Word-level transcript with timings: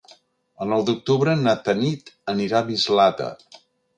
El 0.63 0.71
nou 0.71 0.85
d'octubre 0.87 1.35
na 1.41 1.53
Tanit 1.67 2.11
anirà 2.35 2.61
a 2.63 2.69
Mislata. 2.71 3.31